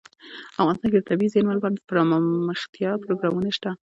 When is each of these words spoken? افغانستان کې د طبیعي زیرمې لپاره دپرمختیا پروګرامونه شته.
افغانستان 0.61 0.89
کې 0.91 0.97
د 1.01 1.07
طبیعي 1.09 1.31
زیرمې 1.33 1.53
لپاره 1.57 1.73
دپرمختیا 1.75 2.91
پروګرامونه 3.03 3.49
شته. 3.57 3.69